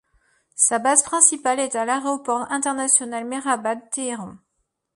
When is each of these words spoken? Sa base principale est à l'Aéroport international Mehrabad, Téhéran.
Sa 0.55 0.79
base 0.79 1.03
principale 1.03 1.59
est 1.59 1.75
à 1.75 1.85
l'Aéroport 1.85 2.51
international 2.51 3.23
Mehrabad, 3.23 3.87
Téhéran. 3.91 4.37